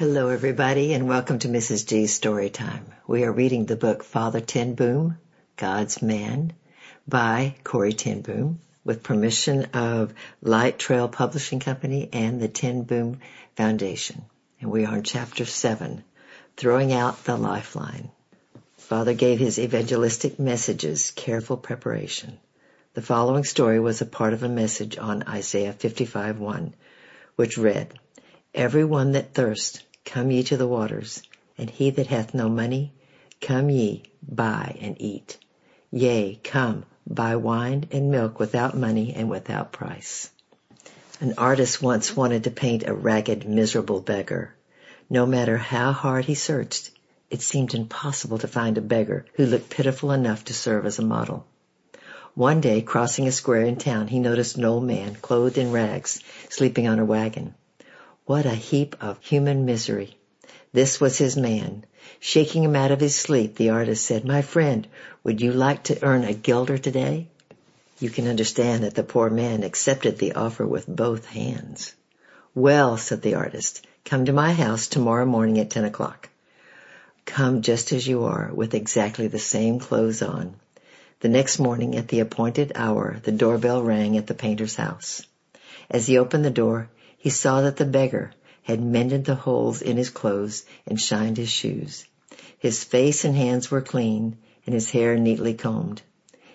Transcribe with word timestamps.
Hello, 0.00 0.30
everybody, 0.30 0.94
and 0.94 1.06
welcome 1.06 1.38
to 1.40 1.48
Mrs. 1.48 1.86
G's 1.86 2.14
Story 2.14 2.48
Time. 2.48 2.86
We 3.06 3.24
are 3.24 3.32
reading 3.32 3.66
the 3.66 3.76
book 3.76 4.02
Father 4.02 4.40
Ten 4.40 4.72
Boom, 4.72 5.18
God's 5.58 6.00
Man, 6.00 6.54
by 7.06 7.56
Corrie 7.64 7.92
Ten 7.92 8.22
Boom, 8.22 8.60
with 8.82 9.02
permission 9.02 9.66
of 9.74 10.14
Light 10.40 10.78
Trail 10.78 11.06
Publishing 11.06 11.60
Company 11.60 12.08
and 12.14 12.40
the 12.40 12.48
Ten 12.48 12.84
Boom 12.84 13.20
Foundation. 13.56 14.24
And 14.62 14.70
we 14.70 14.86
are 14.86 14.96
in 14.96 15.02
chapter 15.02 15.44
seven, 15.44 16.02
Throwing 16.56 16.94
Out 16.94 17.22
the 17.24 17.36
Lifeline. 17.36 18.10
Father 18.78 19.12
gave 19.12 19.38
his 19.38 19.58
evangelistic 19.58 20.38
messages 20.38 21.10
careful 21.10 21.58
preparation. 21.58 22.38
The 22.94 23.02
following 23.02 23.44
story 23.44 23.78
was 23.78 24.00
a 24.00 24.06
part 24.06 24.32
of 24.32 24.42
a 24.42 24.48
message 24.48 24.96
on 24.96 25.24
Isaiah 25.24 25.74
55:1, 25.74 26.72
which 27.36 27.58
read, 27.58 27.92
Every 28.54 28.84
one 28.84 29.12
that 29.12 29.34
thirst, 29.34 29.84
come 30.04 30.30
ye 30.30 30.42
to 30.42 30.56
the 30.56 30.66
waters, 30.66 31.22
and 31.58 31.70
he 31.70 31.90
that 31.90 32.06
hath 32.06 32.34
no 32.34 32.48
money, 32.48 32.92
come 33.40 33.70
ye, 33.70 34.02
buy 34.22 34.76
and 34.80 35.00
eat. 35.00 35.38
Yea, 35.90 36.38
come, 36.44 36.84
buy 37.06 37.36
wine 37.36 37.86
and 37.90 38.10
milk 38.10 38.38
without 38.38 38.76
money 38.76 39.12
and 39.14 39.28
without 39.28 39.72
price. 39.72 40.30
An 41.20 41.34
artist 41.36 41.82
once 41.82 42.16
wanted 42.16 42.44
to 42.44 42.50
paint 42.50 42.86
a 42.86 42.94
ragged, 42.94 43.46
miserable 43.46 44.00
beggar. 44.00 44.54
No 45.10 45.26
matter 45.26 45.58
how 45.58 45.92
hard 45.92 46.24
he 46.24 46.34
searched, 46.34 46.90
it 47.28 47.42
seemed 47.42 47.74
impossible 47.74 48.38
to 48.38 48.48
find 48.48 48.78
a 48.78 48.80
beggar 48.80 49.26
who 49.34 49.46
looked 49.46 49.70
pitiful 49.70 50.12
enough 50.12 50.44
to 50.46 50.54
serve 50.54 50.86
as 50.86 50.98
a 50.98 51.04
model. 51.04 51.46
One 52.34 52.60
day, 52.60 52.80
crossing 52.80 53.26
a 53.26 53.32
square 53.32 53.62
in 53.62 53.76
town, 53.76 54.08
he 54.08 54.18
noticed 54.18 54.56
an 54.56 54.64
old 54.64 54.84
man, 54.84 55.16
clothed 55.16 55.58
in 55.58 55.72
rags, 55.72 56.20
sleeping 56.48 56.88
on 56.88 56.98
a 56.98 57.04
wagon. 57.04 57.54
What 58.30 58.46
a 58.46 58.54
heap 58.54 58.94
of 59.00 59.18
human 59.24 59.64
misery. 59.64 60.16
This 60.72 61.00
was 61.00 61.18
his 61.18 61.36
man. 61.36 61.84
Shaking 62.20 62.62
him 62.62 62.76
out 62.76 62.92
of 62.92 63.00
his 63.00 63.16
sleep, 63.16 63.56
the 63.56 63.70
artist 63.70 64.06
said, 64.06 64.24
My 64.24 64.40
friend, 64.40 64.86
would 65.24 65.40
you 65.40 65.50
like 65.50 65.82
to 65.82 66.00
earn 66.04 66.22
a 66.22 66.32
guilder 66.32 66.78
today? 66.78 67.26
You 67.98 68.08
can 68.08 68.28
understand 68.28 68.84
that 68.84 68.94
the 68.94 69.02
poor 69.02 69.30
man 69.30 69.64
accepted 69.64 70.18
the 70.18 70.34
offer 70.34 70.64
with 70.64 70.86
both 70.86 71.26
hands. 71.26 71.92
Well, 72.54 72.96
said 72.98 73.22
the 73.22 73.34
artist, 73.34 73.84
come 74.04 74.26
to 74.26 74.32
my 74.32 74.52
house 74.52 74.86
tomorrow 74.86 75.26
morning 75.26 75.58
at 75.58 75.70
ten 75.70 75.84
o'clock. 75.84 76.28
Come 77.26 77.62
just 77.62 77.90
as 77.90 78.06
you 78.06 78.22
are, 78.22 78.52
with 78.54 78.74
exactly 78.74 79.26
the 79.26 79.40
same 79.40 79.80
clothes 79.80 80.22
on. 80.22 80.54
The 81.18 81.28
next 81.28 81.58
morning 81.58 81.96
at 81.96 82.06
the 82.06 82.20
appointed 82.20 82.70
hour, 82.76 83.18
the 83.24 83.32
doorbell 83.32 83.82
rang 83.82 84.16
at 84.16 84.28
the 84.28 84.34
painter's 84.34 84.76
house. 84.76 85.26
As 85.90 86.06
he 86.06 86.16
opened 86.16 86.44
the 86.44 86.50
door, 86.50 86.88
he 87.20 87.28
saw 87.28 87.60
that 87.60 87.76
the 87.76 87.84
beggar 87.84 88.32
had 88.62 88.82
mended 88.82 89.26
the 89.26 89.34
holes 89.34 89.82
in 89.82 89.98
his 89.98 90.08
clothes 90.08 90.64
and 90.86 90.98
shined 90.98 91.36
his 91.36 91.50
shoes. 91.50 92.06
His 92.58 92.82
face 92.82 93.26
and 93.26 93.36
hands 93.36 93.70
were 93.70 93.82
clean 93.82 94.38
and 94.64 94.74
his 94.74 94.90
hair 94.90 95.18
neatly 95.18 95.52
combed. 95.52 96.00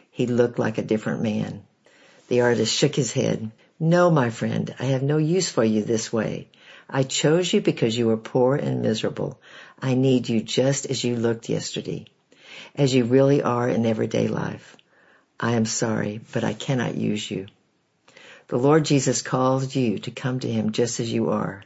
He 0.09 0.25
looked 0.25 0.57
like 0.57 0.80
a 0.80 0.89
different 0.91 1.22
man. 1.22 1.61
The 2.30 2.41
artist 2.41 2.73
shook 2.73 2.95
his 2.95 3.11
head. 3.11 3.52
No, 3.80 4.09
my 4.09 4.31
friend, 4.31 4.73
I 4.80 4.85
have 4.85 5.03
no 5.03 5.17
use 5.17 5.52
for 5.52 5.63
you 5.63 5.83
this 5.83 6.11
way. 6.11 6.47
I 6.89 7.03
chose 7.03 7.53
you 7.53 7.61
because 7.61 7.95
you 7.95 8.07
were 8.07 8.17
poor 8.17 8.55
and 8.55 8.81
miserable. 8.81 9.39
I 9.79 9.94
need 9.94 10.27
you 10.29 10.41
just 10.41 10.88
as 10.88 11.03
you 11.03 11.16
looked 11.16 11.47
yesterday, 11.47 12.05
as 12.73 12.91
you 12.91 13.03
really 13.03 13.44
are 13.44 13.69
in 13.69 13.85
everyday 13.85 14.29
life. 14.29 14.75
I 15.39 15.52
am 15.52 15.66
sorry, 15.66 16.22
but 16.31 16.44
I 16.44 16.53
cannot 16.53 16.95
use 16.95 17.29
you. 17.29 17.45
The 18.47 18.57
Lord 18.57 18.85
Jesus 18.85 19.21
calls 19.21 19.75
you 19.75 19.97
to 19.99 20.11
come 20.11 20.39
to 20.39 20.51
Him 20.51 20.71
just 20.71 20.99
as 20.99 21.11
you 21.11 21.29
are. 21.29 21.63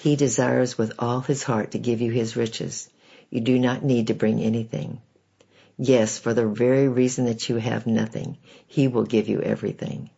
He 0.00 0.16
desires 0.16 0.78
with 0.78 0.92
all 0.98 1.20
His 1.20 1.42
heart 1.42 1.72
to 1.72 1.78
give 1.78 2.00
you 2.00 2.10
His 2.10 2.36
riches. 2.36 2.88
You 3.28 3.40
do 3.40 3.58
not 3.58 3.84
need 3.84 4.06
to 4.06 4.14
bring 4.14 4.40
anything. 4.40 5.00
Yes, 5.76 6.18
for 6.18 6.32
the 6.32 6.46
very 6.46 6.88
reason 6.88 7.26
that 7.26 7.48
you 7.48 7.56
have 7.56 7.86
nothing, 7.86 8.38
He 8.66 8.88
will 8.88 9.04
give 9.04 9.28
you 9.28 9.42
everything. 9.42 10.10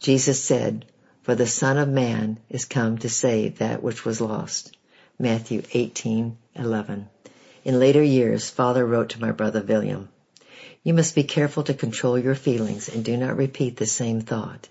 Jesus 0.00 0.42
said, 0.42 0.86
for 1.24 1.34
the 1.34 1.46
Son 1.46 1.78
of 1.78 1.88
Man 1.88 2.38
is 2.50 2.66
come 2.66 2.98
to 2.98 3.08
save 3.08 3.58
that 3.58 3.82
which 3.82 4.04
was 4.04 4.20
lost. 4.20 4.76
Matthew 5.18 5.62
18:11. 5.62 7.06
In 7.64 7.78
later 7.78 8.02
years, 8.02 8.50
Father 8.50 8.84
wrote 8.84 9.08
to 9.10 9.20
my 9.20 9.32
brother 9.32 9.62
William, 9.62 10.10
You 10.82 10.92
must 10.92 11.14
be 11.14 11.24
careful 11.24 11.62
to 11.62 11.72
control 11.72 12.18
your 12.18 12.34
feelings 12.34 12.90
and 12.90 13.02
do 13.02 13.16
not 13.16 13.38
repeat 13.38 13.78
the 13.78 13.86
same 13.86 14.20
thought, 14.20 14.68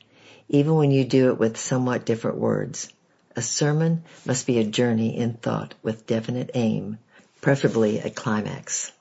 even 0.50 0.76
when 0.76 0.92
you 0.92 1.04
do 1.04 1.30
it 1.30 1.38
with 1.38 1.58
somewhat 1.58 2.06
different 2.06 2.38
words. 2.38 2.90
A 3.36 3.42
sermon 3.42 4.04
must 4.26 4.46
be 4.46 4.60
a 4.60 4.64
journey 4.64 5.18
in 5.18 5.34
thought 5.34 5.74
with 5.82 6.06
definite 6.06 6.52
aim, 6.54 7.00
preferably 7.42 8.00
a 8.00 8.10
climax. 8.10 8.92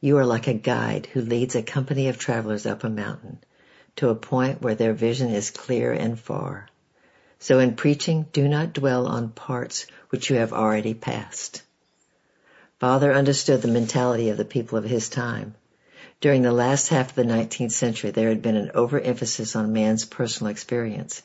You 0.00 0.18
are 0.18 0.26
like 0.26 0.46
a 0.46 0.54
guide 0.54 1.06
who 1.12 1.20
leads 1.20 1.54
a 1.54 1.62
company 1.62 2.08
of 2.08 2.18
travelers 2.18 2.66
up 2.66 2.84
a 2.84 2.88
mountain 2.88 3.38
to 3.96 4.10
a 4.10 4.14
point 4.14 4.62
where 4.62 4.74
their 4.74 4.92
vision 4.92 5.30
is 5.30 5.50
clear 5.50 5.92
and 5.92 6.18
far. 6.18 6.68
So 7.38 7.58
in 7.58 7.76
preaching, 7.76 8.26
do 8.32 8.46
not 8.46 8.72
dwell 8.72 9.06
on 9.06 9.30
parts 9.30 9.86
which 10.10 10.30
you 10.30 10.36
have 10.36 10.52
already 10.52 10.94
passed. 10.94 11.62
Father 12.78 13.12
understood 13.12 13.62
the 13.62 13.68
mentality 13.68 14.28
of 14.28 14.36
the 14.36 14.44
people 14.44 14.78
of 14.78 14.84
his 14.84 15.08
time. 15.08 15.54
During 16.20 16.42
the 16.42 16.52
last 16.52 16.88
half 16.88 17.10
of 17.10 17.14
the 17.14 17.24
19th 17.24 17.72
century, 17.72 18.10
there 18.10 18.30
had 18.30 18.40
been 18.40 18.56
an 18.56 18.70
overemphasis 18.74 19.54
on 19.54 19.74
man's 19.74 20.06
personal 20.06 20.50
experience. 20.50 21.22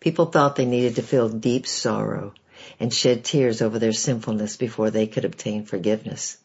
People 0.00 0.26
thought 0.26 0.56
they 0.56 0.66
needed 0.66 0.96
to 0.96 1.02
feel 1.02 1.30
deep 1.30 1.66
sorrow 1.66 2.34
and 2.78 2.92
shed 2.92 3.24
tears 3.24 3.62
over 3.62 3.78
their 3.78 3.92
sinfulness 3.92 4.56
before 4.56 4.90
they 4.90 5.06
could 5.06 5.24
obtain 5.24 5.64
forgiveness. 5.64 6.36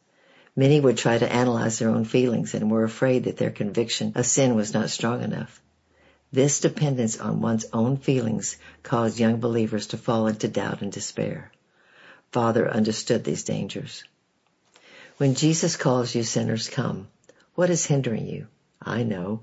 Many 0.56 0.80
would 0.80 0.98
try 0.98 1.18
to 1.18 1.32
analyze 1.32 1.80
their 1.80 1.90
own 1.90 2.06
feelings 2.06 2.54
and 2.54 2.72
were 2.72 2.84
afraid 2.84 3.26
that 3.26 3.38
their 3.38 3.52
conviction 3.52 4.14
of 4.16 4.26
sin 4.26 4.56
was 4.56 4.74
not 4.74 4.90
strong 4.90 5.22
enough. 5.22 5.60
This 6.32 6.62
dependence 6.62 7.20
on 7.20 7.42
one's 7.42 7.66
own 7.74 7.98
feelings 7.98 8.58
caused 8.82 9.20
young 9.20 9.40
believers 9.40 9.88
to 9.88 9.98
fall 9.98 10.28
into 10.28 10.48
doubt 10.48 10.82
and 10.82 10.92
despair. 10.92 11.52
Father 12.32 12.70
understood 12.70 13.24
these 13.24 13.44
dangers. 13.44 14.04
When 15.18 15.36
Jesus 15.36 15.76
calls 15.76 16.16
you 16.16 16.24
sinners 16.24 16.70
come, 16.70 17.08
what 17.56 17.70
is 17.70 17.86
hindering 17.86 18.28
you? 18.28 18.48
I 18.82 19.04
know. 19.04 19.42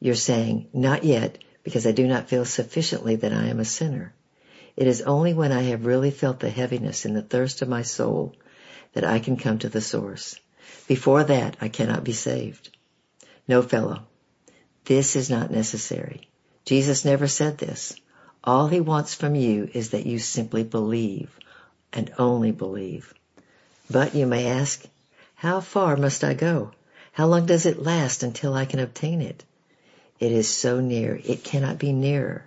You're 0.00 0.14
saying, 0.14 0.68
not 0.72 1.04
yet, 1.04 1.38
because 1.62 1.86
I 1.86 1.92
do 1.92 2.06
not 2.06 2.28
feel 2.28 2.44
sufficiently 2.44 3.16
that 3.16 3.32
I 3.32 3.46
am 3.46 3.60
a 3.60 3.64
sinner. 3.64 4.12
It 4.76 4.86
is 4.86 5.02
only 5.02 5.34
when 5.34 5.52
I 5.52 5.62
have 5.62 5.86
really 5.86 6.10
felt 6.10 6.40
the 6.40 6.50
heaviness 6.50 7.04
and 7.04 7.14
the 7.14 7.22
thirst 7.22 7.62
of 7.62 7.68
my 7.68 7.82
soul 7.82 8.34
that 8.92 9.04
I 9.04 9.18
can 9.18 9.36
come 9.36 9.58
to 9.60 9.68
the 9.68 9.80
source. 9.80 10.38
Before 10.88 11.24
that, 11.24 11.56
I 11.60 11.68
cannot 11.68 12.04
be 12.04 12.12
saved. 12.12 12.76
No 13.46 13.62
fellow, 13.62 14.02
this 14.84 15.16
is 15.16 15.30
not 15.30 15.50
necessary. 15.50 16.28
Jesus 16.64 17.04
never 17.04 17.28
said 17.28 17.58
this. 17.58 17.94
All 18.42 18.68
he 18.68 18.80
wants 18.80 19.14
from 19.14 19.34
you 19.34 19.70
is 19.72 19.90
that 19.90 20.06
you 20.06 20.18
simply 20.18 20.64
believe 20.64 21.38
and 21.92 22.12
only 22.18 22.50
believe. 22.50 23.14
But 23.90 24.14
you 24.14 24.26
may 24.26 24.46
ask, 24.48 24.84
how 25.34 25.60
far 25.60 25.96
must 25.96 26.24
I 26.24 26.34
go? 26.34 26.72
How 27.14 27.28
long 27.28 27.46
does 27.46 27.64
it 27.64 27.80
last 27.80 28.24
until 28.24 28.54
I 28.54 28.64
can 28.64 28.80
obtain 28.80 29.22
it? 29.22 29.44
It 30.18 30.32
is 30.32 30.48
so 30.48 30.80
near, 30.80 31.20
it 31.24 31.44
cannot 31.44 31.78
be 31.78 31.92
nearer. 31.92 32.44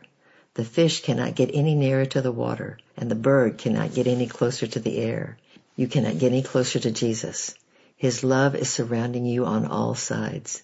The 0.56 0.66
fish 0.66 1.04
cannot 1.04 1.36
get 1.36 1.52
any 1.54 1.74
nearer 1.74 2.06
to 2.08 2.22
the 2.22 2.34
water, 2.34 2.78
and 2.98 3.10
the 3.10 3.16
bird 3.16 3.58
cannot 3.58 3.94
get 3.94 4.08
any 4.08 4.28
closer 4.28 4.68
to 4.68 4.80
the 4.82 4.98
air. 4.98 5.38
You 5.78 5.88
cannot 5.88 6.20
get 6.20 6.34
any 6.34 6.42
closer 6.44 6.80
to 6.80 6.92
Jesus. 6.92 7.56
His 7.96 8.26
love 8.26 8.56
is 8.56 8.70
surrounding 8.70 9.26
you 9.26 9.46
on 9.46 9.66
all 9.66 9.96
sides. 9.96 10.62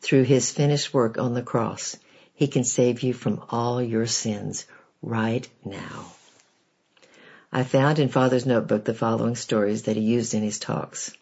Through 0.00 0.22
his 0.22 0.52
finished 0.52 0.94
work 0.94 1.18
on 1.18 1.34
the 1.34 1.42
cross, 1.42 1.96
he 2.32 2.46
can 2.46 2.62
save 2.62 3.02
you 3.02 3.12
from 3.12 3.42
all 3.50 3.82
your 3.82 4.06
sins 4.06 4.64
right 5.02 5.48
now. 5.64 6.12
I 7.52 7.64
found 7.64 7.98
in 7.98 8.10
Father's 8.10 8.46
notebook 8.46 8.84
the 8.84 8.94
following 8.94 9.34
stories 9.34 9.82
that 9.82 9.96
he 9.96 10.02
used 10.02 10.34
in 10.34 10.44
his 10.44 10.60
talks. 10.60 11.12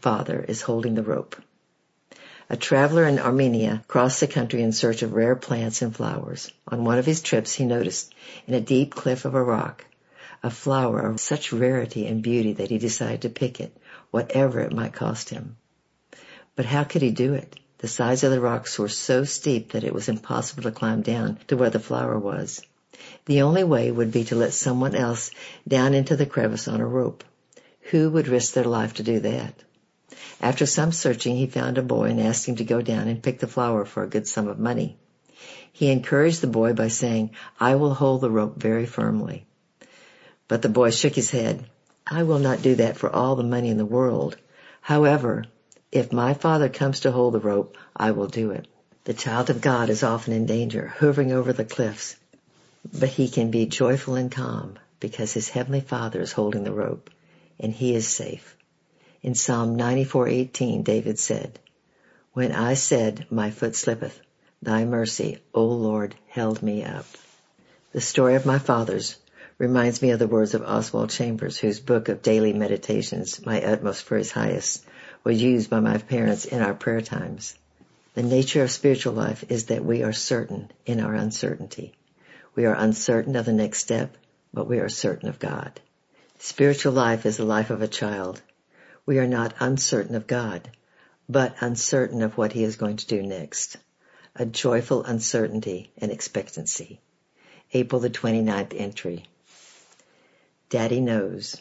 Father 0.00 0.44
is 0.46 0.62
holding 0.62 0.94
the 0.94 1.02
rope. 1.02 1.36
A 2.50 2.56
traveler 2.56 3.04
in 3.04 3.18
Armenia 3.18 3.84
crossed 3.88 4.20
the 4.20 4.26
country 4.26 4.62
in 4.62 4.72
search 4.72 5.02
of 5.02 5.12
rare 5.12 5.36
plants 5.36 5.82
and 5.82 5.94
flowers. 5.94 6.50
On 6.66 6.84
one 6.84 6.98
of 6.98 7.04
his 7.04 7.20
trips, 7.20 7.52
he 7.52 7.66
noticed 7.66 8.14
in 8.46 8.54
a 8.54 8.60
deep 8.60 8.94
cliff 8.94 9.24
of 9.24 9.34
a 9.34 9.42
rock 9.42 9.84
a 10.42 10.50
flower 10.50 11.00
of 11.00 11.20
such 11.20 11.52
rarity 11.52 12.06
and 12.06 12.22
beauty 12.22 12.54
that 12.54 12.70
he 12.70 12.78
decided 12.78 13.22
to 13.22 13.28
pick 13.28 13.60
it, 13.60 13.76
whatever 14.10 14.60
it 14.60 14.72
might 14.72 14.92
cost 14.92 15.30
him. 15.30 15.56
But 16.54 16.64
how 16.64 16.84
could 16.84 17.02
he 17.02 17.10
do 17.10 17.34
it? 17.34 17.58
The 17.78 17.88
sides 17.88 18.24
of 18.24 18.30
the 18.30 18.40
rocks 18.40 18.78
were 18.78 18.88
so 18.88 19.24
steep 19.24 19.72
that 19.72 19.84
it 19.84 19.94
was 19.94 20.08
impossible 20.08 20.62
to 20.64 20.70
climb 20.70 21.02
down 21.02 21.38
to 21.48 21.56
where 21.56 21.70
the 21.70 21.80
flower 21.80 22.18
was. 22.18 22.62
The 23.26 23.42
only 23.42 23.64
way 23.64 23.90
would 23.90 24.10
be 24.10 24.24
to 24.24 24.36
let 24.36 24.52
someone 24.52 24.94
else 24.94 25.30
down 25.66 25.94
into 25.94 26.16
the 26.16 26.26
crevice 26.26 26.66
on 26.66 26.80
a 26.80 26.86
rope. 26.86 27.24
Who 27.90 28.10
would 28.10 28.28
risk 28.28 28.54
their 28.54 28.64
life 28.64 28.94
to 28.94 29.02
do 29.02 29.20
that? 29.20 29.54
After 30.40 30.66
some 30.66 30.92
searching, 30.92 31.36
he 31.36 31.46
found 31.46 31.78
a 31.78 31.82
boy 31.82 32.04
and 32.04 32.20
asked 32.20 32.46
him 32.46 32.56
to 32.56 32.64
go 32.64 32.80
down 32.80 33.08
and 33.08 33.22
pick 33.22 33.40
the 33.40 33.48
flower 33.48 33.84
for 33.84 34.02
a 34.02 34.08
good 34.08 34.26
sum 34.28 34.46
of 34.46 34.58
money. 34.58 34.96
He 35.72 35.90
encouraged 35.90 36.40
the 36.40 36.46
boy 36.46 36.74
by 36.74 36.88
saying, 36.88 37.30
I 37.58 37.74
will 37.74 37.94
hold 37.94 38.20
the 38.20 38.30
rope 38.30 38.56
very 38.56 38.86
firmly. 38.86 39.46
But 40.46 40.62
the 40.62 40.68
boy 40.68 40.90
shook 40.90 41.14
his 41.14 41.30
head. 41.30 41.64
I 42.06 42.22
will 42.22 42.38
not 42.38 42.62
do 42.62 42.76
that 42.76 42.96
for 42.96 43.14
all 43.14 43.36
the 43.36 43.42
money 43.42 43.68
in 43.68 43.78
the 43.78 43.84
world. 43.84 44.36
However, 44.80 45.44
if 45.90 46.12
my 46.12 46.34
father 46.34 46.68
comes 46.68 47.00
to 47.00 47.12
hold 47.12 47.34
the 47.34 47.40
rope, 47.40 47.76
I 47.96 48.12
will 48.12 48.28
do 48.28 48.50
it. 48.50 48.66
The 49.04 49.14
child 49.14 49.50
of 49.50 49.60
God 49.60 49.88
is 49.88 50.02
often 50.02 50.34
in 50.34 50.46
danger, 50.46 50.86
hovering 50.86 51.32
over 51.32 51.52
the 51.52 51.64
cliffs, 51.64 52.16
but 52.92 53.08
he 53.08 53.28
can 53.28 53.50
be 53.50 53.66
joyful 53.66 54.16
and 54.16 54.30
calm 54.30 54.78
because 55.00 55.32
his 55.32 55.48
heavenly 55.48 55.80
father 55.80 56.20
is 56.20 56.32
holding 56.32 56.64
the 56.64 56.72
rope 56.72 57.08
and 57.58 57.72
he 57.72 57.94
is 57.94 58.06
safe. 58.06 58.54
In 59.20 59.34
Psalm 59.34 59.76
94:18 59.76 60.84
David 60.84 61.18
said, 61.18 61.58
When 62.34 62.52
I 62.52 62.74
said, 62.74 63.26
my 63.30 63.50
foot 63.50 63.74
slippeth, 63.74 64.20
thy 64.62 64.84
mercy, 64.84 65.38
O 65.52 65.64
Lord, 65.64 66.14
held 66.28 66.62
me 66.62 66.84
up. 66.84 67.04
The 67.90 68.00
story 68.00 68.36
of 68.36 68.46
my 68.46 68.60
fathers 68.60 69.16
reminds 69.58 70.00
me 70.02 70.10
of 70.10 70.20
the 70.20 70.28
words 70.28 70.54
of 70.54 70.62
Oswald 70.62 71.10
Chambers, 71.10 71.58
whose 71.58 71.80
book 71.80 72.08
of 72.08 72.22
daily 72.22 72.52
meditations, 72.52 73.44
My 73.44 73.60
Utmost 73.60 74.04
for 74.04 74.16
His 74.16 74.30
Highest, 74.30 74.84
was 75.24 75.42
used 75.42 75.68
by 75.68 75.80
my 75.80 75.98
parents 75.98 76.44
in 76.44 76.62
our 76.62 76.74
prayer 76.74 77.00
times. 77.00 77.56
The 78.14 78.22
nature 78.22 78.62
of 78.62 78.70
spiritual 78.70 79.14
life 79.14 79.44
is 79.48 79.66
that 79.66 79.84
we 79.84 80.04
are 80.04 80.12
certain 80.12 80.70
in 80.86 81.00
our 81.00 81.14
uncertainty. 81.14 81.92
We 82.54 82.66
are 82.66 82.74
uncertain 82.74 83.34
of 83.34 83.46
the 83.46 83.52
next 83.52 83.80
step, 83.80 84.16
but 84.54 84.68
we 84.68 84.78
are 84.78 84.88
certain 84.88 85.28
of 85.28 85.40
God. 85.40 85.80
Spiritual 86.38 86.92
life 86.92 87.26
is 87.26 87.36
the 87.36 87.44
life 87.44 87.70
of 87.70 87.82
a 87.82 87.88
child. 87.88 88.40
We 89.08 89.18
are 89.20 89.26
not 89.26 89.54
uncertain 89.58 90.14
of 90.16 90.26
God, 90.26 90.70
but 91.30 91.56
uncertain 91.62 92.20
of 92.20 92.36
what 92.36 92.52
He 92.52 92.62
is 92.62 92.76
going 92.76 92.98
to 92.98 93.06
do 93.06 93.22
next. 93.22 93.78
A 94.36 94.44
joyful 94.44 95.02
uncertainty 95.02 95.90
and 95.96 96.12
expectancy. 96.12 97.00
April 97.72 98.02
the 98.02 98.10
29th 98.10 98.78
entry. 98.78 99.24
Daddy 100.68 101.00
knows. 101.00 101.56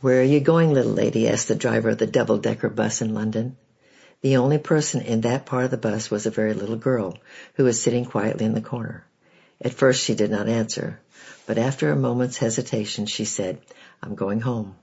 Where 0.00 0.20
are 0.20 0.30
you 0.32 0.38
going, 0.38 0.74
little 0.74 0.92
lady? 0.92 1.28
asked 1.28 1.48
the 1.48 1.56
driver 1.56 1.88
of 1.88 1.98
the 1.98 2.06
double-decker 2.06 2.68
bus 2.68 3.02
in 3.02 3.14
London. 3.14 3.56
The 4.20 4.36
only 4.36 4.58
person 4.58 5.00
in 5.00 5.22
that 5.22 5.44
part 5.44 5.64
of 5.64 5.72
the 5.72 5.76
bus 5.78 6.08
was 6.08 6.26
a 6.26 6.30
very 6.30 6.54
little 6.54 6.76
girl 6.76 7.18
who 7.54 7.64
was 7.64 7.82
sitting 7.82 8.04
quietly 8.04 8.44
in 8.44 8.54
the 8.54 8.60
corner. 8.60 9.04
At 9.60 9.74
first 9.74 10.04
she 10.04 10.14
did 10.14 10.30
not 10.30 10.48
answer, 10.48 11.00
but 11.46 11.58
after 11.58 11.90
a 11.90 11.96
moment's 11.96 12.36
hesitation 12.36 13.06
she 13.06 13.24
said, 13.24 13.58
I'm 14.00 14.14
going 14.14 14.40
home. 14.40 14.76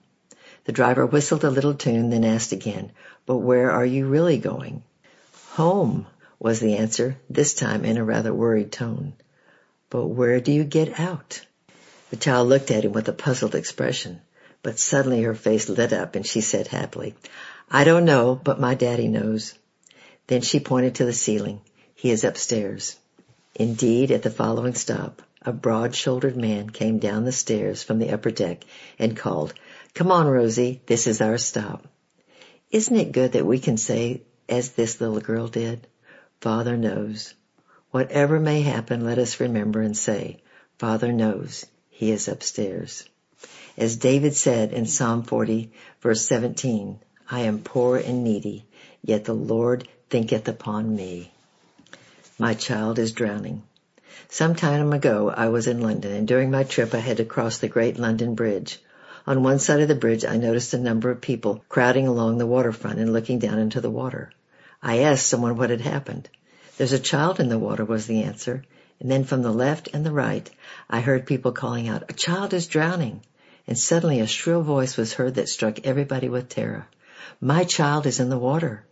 The 0.65 0.71
driver 0.71 1.05
whistled 1.05 1.43
a 1.43 1.49
little 1.49 1.73
tune, 1.73 2.09
then 2.09 2.23
asked 2.23 2.53
again, 2.53 2.91
but 3.25 3.37
where 3.37 3.71
are 3.71 3.85
you 3.85 4.07
really 4.07 4.37
going? 4.37 4.83
Home, 5.51 6.07
was 6.39 6.59
the 6.59 6.77
answer, 6.77 7.17
this 7.29 7.53
time 7.53 7.85
in 7.85 7.97
a 7.97 8.03
rather 8.03 8.33
worried 8.33 8.71
tone. 8.71 9.13
But 9.89 10.07
where 10.07 10.39
do 10.39 10.51
you 10.51 10.63
get 10.63 10.99
out? 10.99 11.45
The 12.09 12.17
child 12.17 12.47
looked 12.47 12.71
at 12.71 12.85
him 12.85 12.93
with 12.93 13.09
a 13.09 13.13
puzzled 13.13 13.55
expression, 13.55 14.21
but 14.61 14.79
suddenly 14.79 15.21
her 15.23 15.35
face 15.35 15.67
lit 15.67 15.91
up 15.91 16.15
and 16.15 16.25
she 16.25 16.41
said 16.41 16.67
happily, 16.67 17.15
I 17.69 17.83
don't 17.83 18.05
know, 18.05 18.39
but 18.41 18.59
my 18.59 18.75
daddy 18.75 19.07
knows. 19.07 19.53
Then 20.27 20.41
she 20.41 20.59
pointed 20.59 20.95
to 20.95 21.05
the 21.05 21.13
ceiling. 21.13 21.61
He 21.95 22.09
is 22.09 22.23
upstairs. 22.23 22.97
Indeed, 23.55 24.11
at 24.11 24.23
the 24.23 24.29
following 24.29 24.75
stop, 24.75 25.21
a 25.41 25.51
broad-shouldered 25.51 26.37
man 26.37 26.69
came 26.69 26.99
down 26.99 27.25
the 27.25 27.31
stairs 27.31 27.83
from 27.83 27.99
the 27.99 28.11
upper 28.11 28.31
deck 28.31 28.63
and 28.97 29.17
called, 29.17 29.53
Come 29.93 30.11
on, 30.11 30.25
Rosie, 30.25 30.81
this 30.87 31.05
is 31.05 31.21
our 31.21 31.37
stop. 31.37 31.87
Isn't 32.71 32.95
it 32.95 33.11
good 33.11 33.33
that 33.33 33.45
we 33.45 33.59
can 33.59 33.77
say, 33.77 34.23
as 34.49 34.71
this 34.71 34.99
little 34.99 35.19
girl 35.19 35.47
did, 35.47 35.85
Father 36.41 36.75
knows. 36.75 37.35
Whatever 37.91 38.39
may 38.39 38.61
happen, 38.61 39.05
let 39.05 39.19
us 39.19 39.39
remember 39.39 39.81
and 39.81 39.95
say, 39.95 40.41
Father 40.79 41.11
knows. 41.11 41.67
He 41.91 42.09
is 42.09 42.27
upstairs. 42.27 43.07
As 43.77 43.97
David 43.97 44.35
said 44.35 44.73
in 44.73 44.87
Psalm 44.87 45.21
40 45.21 45.71
verse 46.01 46.25
17, 46.25 46.99
I 47.29 47.41
am 47.41 47.59
poor 47.59 47.97
and 47.97 48.23
needy, 48.23 48.65
yet 49.03 49.25
the 49.25 49.33
Lord 49.35 49.87
thinketh 50.09 50.47
upon 50.47 50.95
me. 50.95 51.31
My 52.39 52.55
child 52.55 52.97
is 52.97 53.11
drowning. 53.11 53.61
Some 54.27 54.55
time 54.55 54.91
ago 54.91 55.29
I 55.29 55.49
was 55.49 55.67
in 55.67 55.81
London 55.81 56.13
and 56.13 56.27
during 56.27 56.49
my 56.49 56.63
trip 56.63 56.95
I 56.95 56.99
had 56.99 57.17
to 57.17 57.25
cross 57.25 57.59
the 57.59 57.67
Great 57.67 57.99
London 57.99 58.33
Bridge. 58.33 58.79
On 59.25 59.41
one 59.41 59.59
side 59.59 59.79
of 59.79 59.87
the 59.87 59.95
bridge 59.95 60.25
I 60.25 60.35
noticed 60.35 60.73
a 60.73 60.77
number 60.77 61.09
of 61.09 61.21
people 61.21 61.63
crowding 61.69 62.07
along 62.07 62.37
the 62.37 62.45
waterfront 62.45 62.99
and 62.99 63.13
looking 63.13 63.39
down 63.39 63.57
into 63.57 63.79
the 63.79 63.89
water. 63.89 64.31
I 64.81 64.99
asked 64.99 65.27
someone 65.27 65.55
what 65.55 65.69
had 65.69 65.79
happened. 65.79 66.29
There's 66.77 66.91
a 66.91 66.99
child 66.99 67.39
in 67.39 67.47
the 67.47 67.57
water 67.57 67.85
was 67.85 68.05
the 68.05 68.23
answer, 68.23 68.65
and 68.99 69.09
then 69.09 69.23
from 69.23 69.41
the 69.41 69.53
left 69.53 69.87
and 69.93 70.05
the 70.05 70.11
right, 70.11 70.49
I 70.89 70.99
heard 70.99 71.25
people 71.25 71.53
calling 71.53 71.87
out, 71.87 72.09
a 72.09 72.13
child 72.13 72.53
is 72.53 72.67
drowning. 72.67 73.21
And 73.65 73.77
suddenly 73.77 74.19
a 74.19 74.27
shrill 74.27 74.61
voice 74.61 74.97
was 74.97 75.13
heard 75.13 75.35
that 75.35 75.47
struck 75.47 75.85
everybody 75.85 76.27
with 76.27 76.49
terror. 76.49 76.87
My 77.39 77.63
child 77.63 78.05
is 78.05 78.19
in 78.19 78.29
the 78.29 78.37
water. 78.37 78.83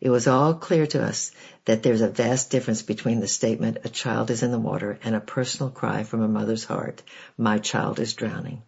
It 0.00 0.10
was 0.10 0.28
all 0.28 0.54
clear 0.54 0.86
to 0.86 1.02
us 1.02 1.32
that 1.64 1.82
there's 1.82 2.02
a 2.02 2.08
vast 2.08 2.50
difference 2.50 2.82
between 2.82 3.18
the 3.18 3.26
statement, 3.26 3.78
a 3.82 3.88
child 3.88 4.30
is 4.30 4.44
in 4.44 4.52
the 4.52 4.60
water, 4.60 4.96
and 5.02 5.16
a 5.16 5.20
personal 5.20 5.70
cry 5.70 6.04
from 6.04 6.22
a 6.22 6.28
mother's 6.28 6.64
heart, 6.64 7.02
my 7.36 7.58
child 7.58 7.98
is 7.98 8.14
drowning. 8.14 8.62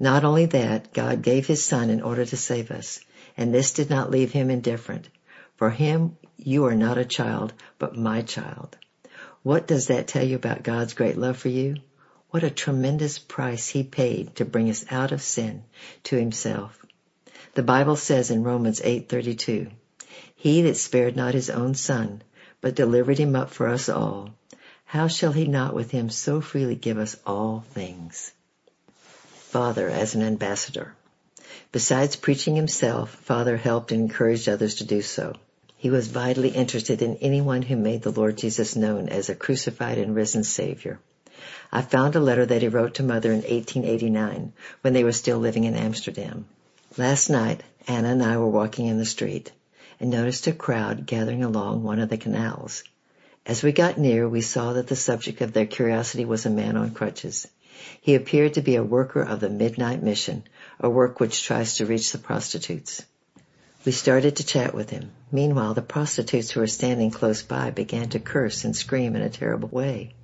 Not 0.00 0.24
only 0.24 0.46
that, 0.46 0.92
God 0.92 1.22
gave 1.22 1.46
his 1.46 1.64
son 1.64 1.90
in 1.90 2.02
order 2.02 2.24
to 2.24 2.36
save 2.36 2.70
us, 2.70 3.00
and 3.36 3.52
this 3.52 3.72
did 3.72 3.90
not 3.90 4.10
leave 4.10 4.30
him 4.30 4.48
indifferent. 4.50 5.08
For 5.56 5.70
him, 5.70 6.16
you 6.36 6.66
are 6.66 6.76
not 6.76 6.98
a 6.98 7.04
child, 7.04 7.52
but 7.80 7.96
my 7.96 8.22
child. 8.22 8.76
What 9.42 9.66
does 9.66 9.88
that 9.88 10.06
tell 10.06 10.22
you 10.24 10.36
about 10.36 10.62
God's 10.62 10.94
great 10.94 11.16
love 11.18 11.36
for 11.36 11.48
you? 11.48 11.76
What 12.30 12.44
a 12.44 12.50
tremendous 12.50 13.18
price 13.18 13.68
he 13.68 13.82
paid 13.82 14.36
to 14.36 14.44
bring 14.44 14.70
us 14.70 14.84
out 14.90 15.10
of 15.10 15.20
sin 15.20 15.64
to 16.04 16.16
himself. 16.16 16.84
The 17.54 17.62
Bible 17.64 17.96
says 17.96 18.30
in 18.30 18.44
Romans 18.44 18.80
8:32, 18.80 19.70
"He 20.36 20.62
that 20.62 20.76
spared 20.76 21.16
not 21.16 21.34
his 21.34 21.50
own 21.50 21.74
son, 21.74 22.22
but 22.60 22.76
delivered 22.76 23.18
him 23.18 23.34
up 23.34 23.50
for 23.50 23.66
us 23.66 23.88
all, 23.88 24.30
how 24.84 25.08
shall 25.08 25.32
he 25.32 25.46
not 25.48 25.74
with 25.74 25.90
him 25.90 26.08
so 26.08 26.40
freely 26.40 26.76
give 26.76 26.98
us 26.98 27.16
all 27.26 27.64
things?" 27.72 28.32
Father 29.48 29.88
as 29.88 30.14
an 30.14 30.20
ambassador. 30.20 30.94
Besides 31.72 32.16
preaching 32.16 32.54
himself, 32.54 33.14
Father 33.14 33.56
helped 33.56 33.92
and 33.92 34.02
encouraged 34.02 34.46
others 34.46 34.74
to 34.74 34.84
do 34.84 35.00
so. 35.00 35.32
He 35.78 35.88
was 35.88 36.08
vitally 36.08 36.50
interested 36.50 37.00
in 37.00 37.16
anyone 37.16 37.62
who 37.62 37.76
made 37.76 38.02
the 38.02 38.10
Lord 38.10 38.36
Jesus 38.36 38.76
known 38.76 39.08
as 39.08 39.30
a 39.30 39.34
crucified 39.34 39.96
and 39.96 40.14
risen 40.14 40.44
Savior. 40.44 41.00
I 41.72 41.80
found 41.80 42.14
a 42.14 42.20
letter 42.20 42.44
that 42.44 42.60
he 42.60 42.68
wrote 42.68 42.96
to 42.96 43.02
Mother 43.02 43.30
in 43.30 43.38
1889 43.38 44.52
when 44.82 44.92
they 44.92 45.02
were 45.02 45.12
still 45.12 45.38
living 45.38 45.64
in 45.64 45.76
Amsterdam. 45.76 46.44
Last 46.98 47.30
night, 47.30 47.62
Anna 47.86 48.08
and 48.08 48.22
I 48.22 48.36
were 48.36 48.50
walking 48.50 48.84
in 48.84 48.98
the 48.98 49.06
street 49.06 49.50
and 49.98 50.10
noticed 50.10 50.46
a 50.46 50.52
crowd 50.52 51.06
gathering 51.06 51.42
along 51.42 51.82
one 51.82 52.00
of 52.00 52.10
the 52.10 52.18
canals. 52.18 52.84
As 53.46 53.62
we 53.62 53.72
got 53.72 53.96
near, 53.96 54.28
we 54.28 54.42
saw 54.42 54.74
that 54.74 54.88
the 54.88 54.94
subject 54.96 55.40
of 55.40 55.54
their 55.54 55.64
curiosity 55.64 56.26
was 56.26 56.44
a 56.44 56.50
man 56.50 56.76
on 56.76 56.90
crutches. 56.90 57.48
He 58.00 58.14
appeared 58.14 58.54
to 58.54 58.62
be 58.62 58.76
a 58.76 58.82
worker 58.82 59.22
of 59.22 59.40
the 59.40 59.48
Midnight 59.48 60.02
Mission, 60.02 60.44
a 60.80 60.90
work 60.90 61.20
which 61.20 61.44
tries 61.44 61.76
to 61.76 61.86
reach 61.86 62.12
the 62.12 62.18
prostitutes. 62.18 63.04
We 63.84 63.92
started 63.92 64.36
to 64.36 64.44
chat 64.44 64.74
with 64.74 64.90
him. 64.90 65.12
Meanwhile, 65.30 65.74
the 65.74 65.82
prostitutes 65.82 66.50
who 66.50 66.60
were 66.60 66.66
standing 66.66 67.10
close 67.10 67.42
by 67.42 67.70
began 67.70 68.08
to 68.10 68.18
curse 68.18 68.64
and 68.64 68.74
scream 68.74 69.14
in 69.14 69.22
a 69.22 69.30
terrible 69.30 69.68
way. 69.68 70.14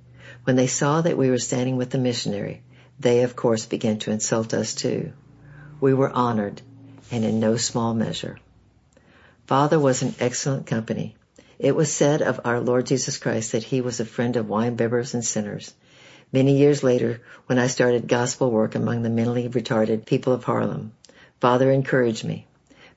When 0.43 0.55
they 0.55 0.67
saw 0.67 1.01
that 1.01 1.17
we 1.17 1.29
were 1.29 1.37
standing 1.37 1.77
with 1.77 1.89
the 1.89 1.97
missionary, 1.97 2.61
they 2.99 3.23
of 3.23 3.35
course 3.35 3.65
began 3.65 3.99
to 3.99 4.11
insult 4.11 4.53
us 4.53 4.73
too. 4.73 5.13
We 5.79 5.93
were 5.93 6.11
honored, 6.11 6.61
and 7.11 7.23
in 7.23 7.39
no 7.39 7.57
small 7.57 7.93
measure. 7.93 8.37
Father 9.47 9.79
was 9.79 10.01
an 10.01 10.15
excellent 10.19 10.67
company. 10.67 11.15
It 11.57 11.75
was 11.75 11.91
said 11.91 12.21
of 12.21 12.41
our 12.43 12.59
Lord 12.59 12.85
Jesus 12.85 13.17
Christ 13.17 13.53
that 13.53 13.63
he 13.63 13.81
was 13.81 13.99
a 13.99 14.05
friend 14.05 14.35
of 14.35 14.47
winebibbers 14.47 15.13
and 15.13 15.23
sinners. 15.23 15.73
Many 16.35 16.57
years 16.57 16.83
later, 16.83 17.21
when 17.45 17.59
I 17.59 17.67
started 17.67 18.09
gospel 18.09 18.51
work 18.51 18.75
among 18.75 19.03
the 19.03 19.09
mentally 19.09 19.47
retarded 19.47 20.05
people 20.05 20.33
of 20.33 20.43
Haarlem, 20.43 20.91
Father 21.39 21.71
encouraged 21.71 22.25
me. 22.25 22.45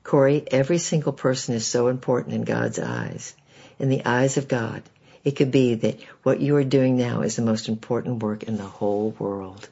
Corrie, 0.03 0.45
every 0.51 0.79
single 0.79 1.13
person 1.13 1.55
is 1.55 1.65
so 1.65 1.87
important 1.87 2.35
in 2.35 2.43
God's 2.43 2.81
eyes. 2.81 3.37
In 3.79 3.91
the 3.91 4.05
eyes 4.05 4.39
of 4.39 4.49
God, 4.49 4.83
it 5.23 5.37
could 5.37 5.53
be 5.53 5.77
that 5.77 6.01
what 6.25 6.41
you 6.41 6.57
are 6.57 6.65
doing 6.65 6.97
now 6.97 7.21
is 7.21 7.37
the 7.37 7.43
most 7.43 7.69
important 7.69 8.25
work 8.25 8.43
in 8.43 8.57
the 8.57 8.65
whole 8.65 9.15
world. 9.21 9.69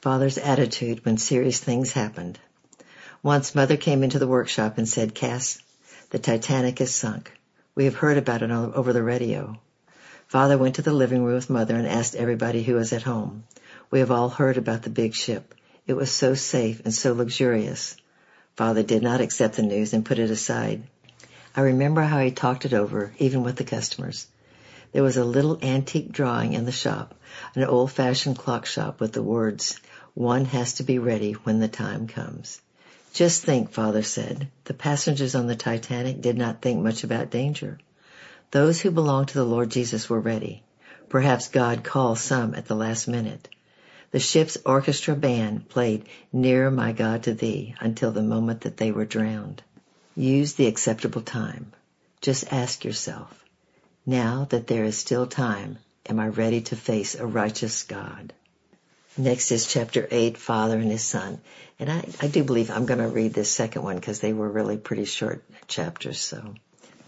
Father's 0.00 0.36
attitude 0.36 1.04
when 1.04 1.16
serious 1.16 1.60
things 1.60 1.92
happened. 1.92 2.40
Once 3.22 3.54
Mother 3.54 3.76
came 3.76 4.02
into 4.02 4.18
the 4.18 4.26
workshop 4.26 4.78
and 4.78 4.88
said, 4.88 5.14
Cass, 5.14 5.62
the 6.10 6.18
Titanic 6.18 6.80
is 6.80 6.92
sunk. 6.92 7.30
We 7.76 7.84
have 7.84 7.94
heard 7.94 8.18
about 8.18 8.42
it 8.42 8.50
over 8.50 8.92
the 8.92 9.04
radio. 9.04 9.60
Father 10.28 10.58
went 10.58 10.74
to 10.74 10.82
the 10.82 10.92
living 10.92 11.22
room 11.22 11.36
with 11.36 11.48
Mother 11.48 11.76
and 11.76 11.86
asked 11.86 12.16
everybody 12.16 12.64
who 12.64 12.74
was 12.74 12.92
at 12.92 13.04
home. 13.04 13.44
We 13.92 14.00
have 14.00 14.10
all 14.10 14.28
heard 14.28 14.56
about 14.56 14.82
the 14.82 14.90
big 14.90 15.14
ship. 15.14 15.54
It 15.86 15.94
was 15.94 16.10
so 16.10 16.34
safe 16.34 16.82
and 16.84 16.92
so 16.92 17.12
luxurious. 17.12 17.96
Father 18.56 18.82
did 18.82 19.04
not 19.04 19.20
accept 19.20 19.54
the 19.54 19.62
news 19.62 19.92
and 19.92 20.04
put 20.04 20.18
it 20.18 20.30
aside. 20.30 20.82
I 21.54 21.60
remember 21.60 22.02
how 22.02 22.18
he 22.18 22.32
talked 22.32 22.64
it 22.64 22.74
over, 22.74 23.14
even 23.18 23.44
with 23.44 23.54
the 23.54 23.62
customers. 23.64 24.26
There 24.90 25.04
was 25.04 25.16
a 25.16 25.24
little 25.24 25.60
antique 25.62 26.10
drawing 26.10 26.54
in 26.54 26.64
the 26.64 26.72
shop, 26.72 27.14
an 27.54 27.62
old-fashioned 27.62 28.36
clock 28.36 28.66
shop 28.66 29.00
with 29.00 29.12
the 29.12 29.22
words, 29.22 29.78
One 30.14 30.46
has 30.46 30.74
to 30.74 30.82
be 30.82 30.98
ready 30.98 31.34
when 31.34 31.60
the 31.60 31.68
time 31.68 32.08
comes. 32.08 32.60
Just 33.12 33.44
think, 33.44 33.70
Father 33.70 34.02
said, 34.02 34.48
the 34.64 34.74
passengers 34.74 35.36
on 35.36 35.46
the 35.46 35.54
Titanic 35.54 36.20
did 36.20 36.36
not 36.36 36.62
think 36.62 36.82
much 36.82 37.04
about 37.04 37.30
danger. 37.30 37.78
Those 38.52 38.80
who 38.80 38.90
belonged 38.90 39.28
to 39.28 39.38
the 39.38 39.44
Lord 39.44 39.70
Jesus 39.70 40.08
were 40.08 40.20
ready. 40.20 40.62
Perhaps 41.08 41.48
God 41.48 41.82
called 41.82 42.18
some 42.18 42.54
at 42.54 42.66
the 42.66 42.76
last 42.76 43.08
minute. 43.08 43.48
The 44.12 44.20
ship's 44.20 44.56
orchestra 44.64 45.16
band 45.16 45.68
played 45.68 46.08
Nearer 46.32 46.70
My 46.70 46.92
God 46.92 47.24
to 47.24 47.34
Thee 47.34 47.74
until 47.80 48.12
the 48.12 48.22
moment 48.22 48.62
that 48.62 48.76
they 48.76 48.92
were 48.92 49.04
drowned. 49.04 49.62
Use 50.14 50.54
the 50.54 50.66
acceptable 50.66 51.22
time. 51.22 51.72
Just 52.20 52.52
ask 52.52 52.84
yourself, 52.84 53.44
now 54.06 54.46
that 54.50 54.68
there 54.68 54.84
is 54.84 54.96
still 54.96 55.26
time, 55.26 55.78
am 56.08 56.20
I 56.20 56.28
ready 56.28 56.60
to 56.62 56.76
face 56.76 57.14
a 57.14 57.26
righteous 57.26 57.82
God? 57.82 58.32
Next 59.18 59.50
is 59.50 59.66
chapter 59.66 60.06
8, 60.10 60.38
Father 60.38 60.76
and 60.78 60.90
His 60.90 61.04
Son. 61.04 61.40
And 61.78 61.90
I, 61.90 62.04
I 62.20 62.28
do 62.28 62.44
believe 62.44 62.70
I'm 62.70 62.86
going 62.86 63.00
to 63.00 63.08
read 63.08 63.34
this 63.34 63.50
second 63.50 63.82
one 63.82 63.96
because 63.96 64.20
they 64.20 64.32
were 64.32 64.48
really 64.48 64.76
pretty 64.76 65.04
short 65.04 65.42
chapters. 65.68 66.20
So 66.20 66.54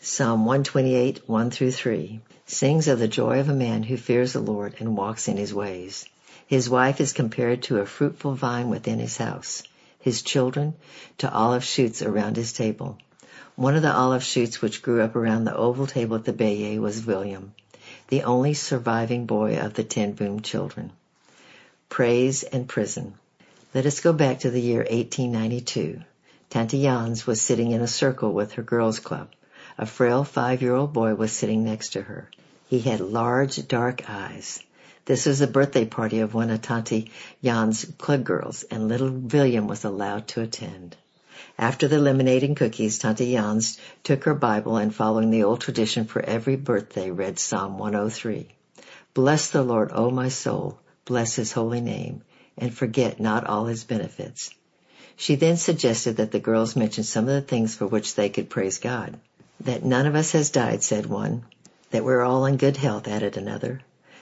Psalm 0.00 0.45
128, 0.45 1.28
1 1.28 1.50
through 1.50 1.73
3 1.73 2.21
sings 2.47 2.87
of 2.87 3.00
the 3.00 3.09
joy 3.09 3.40
of 3.40 3.49
a 3.49 3.55
man 3.55 3.83
who 3.83 3.97
fears 3.97 4.33
the 4.33 4.40
Lord 4.40 4.76
and 4.78 4.97
walks 4.97 5.26
in 5.26 5.37
His 5.37 5.52
ways. 5.52 6.05
His 6.47 6.71
wife 6.71 7.00
is 7.00 7.12
compared 7.12 7.62
to 7.64 7.78
a 7.78 7.87
fruitful 7.87 8.35
vine 8.35 8.71
within 8.71 9.00
his 9.00 9.17
house. 9.17 9.64
His 9.99 10.23
children 10.23 10.75
to 11.19 11.33
olive 11.33 11.64
shoots 11.64 12.00
around 12.00 12.37
his 12.37 12.52
table. 12.52 12.97
One 13.57 13.75
of 13.75 13.83
the 13.83 13.93
olive 13.93 14.23
shoots 14.23 14.62
which 14.62 14.83
grew 14.83 15.02
up 15.02 15.17
around 15.17 15.45
the 15.45 15.57
oval 15.57 15.88
table 15.88 16.17
at 16.17 16.25
the 16.25 16.33
Beje 16.33 16.78
was 16.78 17.05
William, 17.05 17.52
the 18.07 18.23
only 18.23 18.55
surviving 18.55 19.26
boy 19.26 19.59
of 19.59 19.75
the 19.75 19.85
ten 19.85 20.12
Boom 20.12 20.43
children 20.43 20.93
praise, 21.88 22.45
and 22.45 22.69
prison. 22.69 23.14
Let 23.75 23.85
us 23.85 23.99
go 23.99 24.12
back 24.12 24.40
to 24.40 24.50
the 24.50 24.61
year 24.61 24.81
1892. 24.81 26.00
Tante 26.50 26.81
Jans 26.81 27.26
was 27.26 27.43
sitting 27.43 27.73
in 27.73 27.81
a 27.81 27.88
circle 27.88 28.33
with 28.33 28.52
her 28.52 28.62
girls' 28.62 29.00
club. 29.00 29.28
A 29.80 29.87
frail 29.87 30.25
five-year-old 30.25 30.92
boy 30.92 31.14
was 31.14 31.30
sitting 31.30 31.64
next 31.64 31.90
to 31.90 32.02
her. 32.02 32.28
He 32.66 32.80
had 32.80 33.00
large, 33.00 33.68
dark 33.68 34.11
eyes. 34.11 34.61
This 35.04 35.25
was 35.25 35.40
a 35.40 35.47
birthday 35.47 35.85
party 35.85 36.18
of 36.18 36.35
one 36.35 36.50
of 36.50 36.61
Tante 36.61 37.11
Jan's 37.44 37.85
club 37.97 38.25
girls, 38.25 38.64
and 38.64 38.88
little 38.88 39.11
William 39.11 39.68
was 39.68 39.85
allowed 39.85 40.26
to 40.28 40.42
attend. 40.42 40.97
After 41.56 41.87
the 41.87 42.00
lemonade 42.00 42.42
and 42.42 42.56
cookies, 42.56 42.99
Tante 42.99 43.32
Jans 43.32 43.78
took 44.02 44.25
her 44.25 44.35
Bible 44.35 44.76
and 44.76 44.92
following 44.92 45.30
the 45.30 45.44
old 45.44 45.61
tradition 45.61 46.06
for 46.06 46.20
every 46.20 46.56
birthday 46.56 47.11
read 47.12 47.38
Psalm 47.38 47.78
103. 47.78 48.49
Bless 49.14 49.50
the 49.50 49.62
Lord, 49.62 49.92
O 49.94 50.11
my 50.11 50.28
soul 50.28 50.80
bless 51.08 51.37
his 51.37 51.52
holy 51.52 51.80
name, 51.80 52.23
and 52.58 52.75
forget 52.75 53.18
not 53.18 53.47
all 53.47 53.64
his 53.64 53.85
benefits. 53.85 54.50
She 55.16 55.37
then 55.37 55.56
suggested 55.56 56.16
that 56.18 56.32
the 56.32 56.38
girls 56.38 56.76
mention 56.76 57.02
some 57.02 57.28
of 57.28 57.35
the 57.35 57.40
things 57.40 57.75
for 57.75 57.87
which 57.87 58.14
they 58.14 58.28
could 58.28 58.50
praise 58.50 58.78
God. 58.78 59.18
That 59.61 59.85
none 59.85 60.07
of 60.07 60.15
us 60.15 60.33
has 60.33 60.50
died, 60.50 60.83
said 60.83 61.07
one. 61.07 61.45
That 61.91 62.05
we're 62.05 62.23
all 62.23 62.47
in 62.47 62.57
good 62.57 62.77
health, 62.77 63.09
added 63.09 63.37
another. 63.37 63.81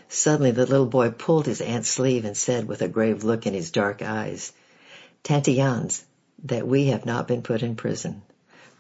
Suddenly 0.09 0.52
the 0.52 0.66
little 0.66 0.87
boy 0.87 1.11
pulled 1.11 1.47
his 1.47 1.61
aunt's 1.61 1.88
sleeve 1.88 2.25
and 2.25 2.37
said 2.37 2.69
with 2.69 2.81
a 2.81 2.88
grave 2.88 3.25
look 3.25 3.47
in 3.47 3.55
his 3.55 3.71
dark 3.71 4.02
eyes, 4.02 4.52
Tante 5.23 5.57
Jans, 5.57 6.05
that 6.45 6.66
we 6.66 6.87
have 6.87 7.05
not 7.05 7.26
been 7.26 7.43
put 7.43 7.62
in 7.62 7.75
prison. 7.75 8.23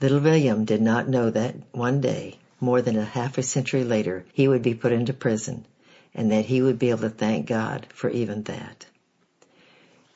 Little 0.00 0.20
William 0.20 0.64
did 0.64 0.80
not 0.80 1.08
know 1.08 1.30
that 1.30 1.56
one 1.72 2.00
day, 2.00 2.38
more 2.60 2.80
than 2.80 2.96
a 2.96 3.04
half 3.04 3.38
a 3.38 3.42
century 3.42 3.82
later, 3.82 4.24
he 4.32 4.46
would 4.46 4.62
be 4.62 4.74
put 4.74 4.92
into 4.92 5.12
prison 5.12 5.66
and 6.14 6.32
that 6.32 6.46
he 6.46 6.62
would 6.62 6.78
be 6.78 6.90
able 6.90 7.00
to 7.00 7.10
thank 7.10 7.46
God 7.46 7.86
for 7.92 8.08
even 8.08 8.42
that. 8.44 8.86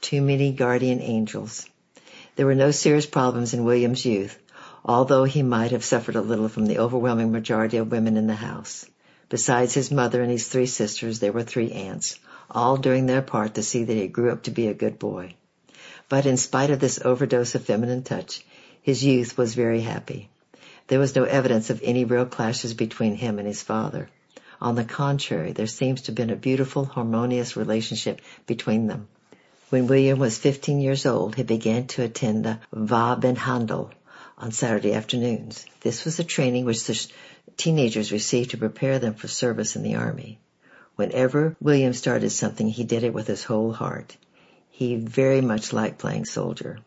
Too 0.01 0.23
many 0.23 0.53
guardian 0.53 1.01
angels. 1.01 1.69
There 2.37 2.47
were 2.47 2.55
no 2.55 2.71
serious 2.71 3.07
problems 3.07 3.53
in 3.53 3.65
William's 3.65 4.07
youth, 4.07 4.39
although 4.85 5.25
he 5.25 5.43
might 5.43 5.71
have 5.71 5.85
suffered 5.85 6.17
a 6.17 6.21
little 6.21 6.49
from 6.49 6.67
the 6.67 6.79
overwhelming 6.79 7.33
majority 7.33 7.77
of 7.77 7.91
women 7.91 8.17
in 8.17 8.27
the 8.27 8.35
house. 8.35 8.87
Besides 9.29 9.75
his 9.75 9.91
mother 9.91 10.23
and 10.23 10.31
his 10.31 10.49
three 10.49 10.67
sisters, 10.67 11.19
there 11.21 11.33
were 11.33 11.43
three 11.43 11.71
aunts, 11.71 12.19
all 12.51 12.77
doing 12.77 13.07
their 13.07 13.23
part 13.23 13.55
to 13.55 13.63
see 13.63 13.85
that 13.85 13.97
he 13.97 14.09
grew 14.09 14.33
up 14.33 14.43
to 14.45 14.51
be 14.51 14.67
a 14.67 14.75
good 14.75 14.99
boy. 14.99 15.35
But 16.09 16.27
in 16.27 16.37
spite 16.37 16.71
of 16.71 16.81
this 16.81 16.99
overdose 17.05 17.55
of 17.55 17.65
feminine 17.65 18.03
touch, 18.03 18.45
his 18.83 19.05
youth 19.05 19.39
was 19.39 19.55
very 19.55 19.83
happy. 19.83 20.29
There 20.89 20.99
was 20.99 21.15
no 21.15 21.25
evidence 21.25 21.71
of 21.71 21.81
any 21.85 22.05
real 22.05 22.27
clashes 22.27 22.75
between 22.75 23.15
him 23.15 23.39
and 23.39 23.47
his 23.47 23.63
father. 23.63 24.09
On 24.61 24.75
the 24.75 24.85
contrary, 24.85 25.53
there 25.53 25.69
seems 25.69 26.03
to 26.03 26.07
have 26.09 26.17
been 26.17 26.31
a 26.31 26.37
beautiful, 26.37 26.85
harmonious 26.85 27.57
relationship 27.57 28.21
between 28.47 28.89
them. 28.89 29.07
When 29.69 29.87
William 29.87 30.19
was 30.19 30.37
15 30.37 30.81
years 30.81 31.07
old, 31.07 31.37
he 31.37 31.45
began 31.45 31.87
to 31.89 32.03
attend 32.03 32.45
the 32.45 32.59
Wapenhandel 32.75 33.93
on 34.41 34.51
Saturday 34.51 34.95
afternoons. 34.95 35.67
This 35.83 36.07
was 36.07 36.17
the 36.17 36.25
training 36.25 36.65
which 36.65 36.85
the 36.85 37.07
teenagers 37.59 38.11
received 38.11 38.51
to 38.51 38.57
prepare 38.57 38.99
them 38.99 39.15
for 39.15 39.29
service 39.29 39.77
in 39.77 39.83
the 39.83 39.97
army. 39.97 40.41
Whenever 40.97 41.57
William 41.61 41.93
started 41.93 42.31
something, 42.31 42.69
he 42.69 42.85
did 42.85 43.05
it 43.05 43.13
with 43.13 43.27
his 43.27 43.45
whole 43.45 43.73
heart. 43.73 44.17
He 44.71 44.97
very 44.97 45.43
much 45.43 45.75
liked 45.75 45.99
playing 45.99 46.25
soldier. 46.25 46.79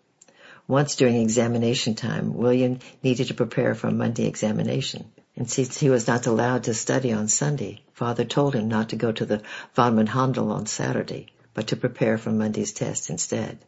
Once 0.68 0.96
during 0.96 1.18
examination 1.18 1.94
time, 1.94 2.34
William 2.34 2.80
needed 3.04 3.28
to 3.28 3.36
prepare 3.36 3.76
for 3.76 3.88
a 3.88 3.92
Monday 3.92 4.26
examination. 4.26 5.06
And 5.36 5.50
since 5.50 5.80
he 5.80 5.90
was 5.90 6.08
not 6.08 6.26
allowed 6.26 6.64
to 6.64 6.74
study 6.74 7.12
on 7.12 7.28
Sunday, 7.28 7.82
Father 7.94 8.26
told 8.26 8.56
him 8.56 8.68
not 8.68 8.90
to 8.90 8.96
go 8.96 9.12
to 9.12 9.26
the 9.26 9.42
Von 9.76 10.08
Handel 10.08 10.52
on 10.52 10.66
Saturday, 10.66 11.28
but 11.54 11.68
to 11.68 11.76
prepare 11.76 12.18
for 12.18 12.32
Monday's 12.32 12.72
test 12.72 13.12
instead. 13.12 13.60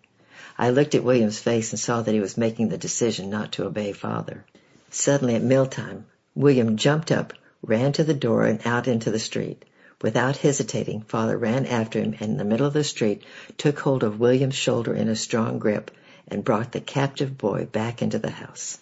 I 0.58 0.70
looked 0.70 0.96
at 0.96 1.04
William's 1.04 1.40
face 1.40 1.72
and 1.72 1.80
saw 1.80 2.02
that 2.02 2.14
he 2.14 2.22
was 2.22 2.38
making 2.38 2.70
the 2.70 2.78
decision 2.78 3.30
not 3.30 3.52
to 3.54 3.66
obey 3.66 3.92
Father. 3.92 4.46
Suddenly 4.90 5.36
at 5.36 5.44
mealtime, 5.44 6.06
William 6.34 6.78
jumped 6.78 7.12
up, 7.12 7.34
ran 7.62 7.92
to 7.94 8.04
the 8.04 8.14
door 8.14 8.46
and 8.46 8.60
out 8.66 8.88
into 8.88 9.12
the 9.12 9.20
street. 9.20 9.66
Without 10.02 10.38
hesitating, 10.38 11.02
Father 11.02 11.38
ran 11.38 11.66
after 11.66 12.00
him 12.00 12.16
and 12.20 12.32
in 12.32 12.38
the 12.38 12.46
middle 12.46 12.68
of 12.68 12.74
the 12.74 12.84
street 12.84 13.24
took 13.58 13.80
hold 13.80 14.04
of 14.04 14.20
William's 14.20 14.56
shoulder 14.56 14.94
in 14.94 15.10
a 15.10 15.16
strong 15.16 15.60
grip 15.60 15.92
and 16.28 16.44
brought 16.44 16.72
the 16.72 16.80
captive 16.80 17.38
boy 17.38 17.66
back 17.66 18.02
into 18.02 18.20
the 18.20 18.32
house. 18.32 18.80